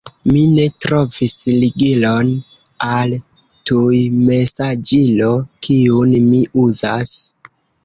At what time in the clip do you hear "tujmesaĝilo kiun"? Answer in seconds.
3.71-6.19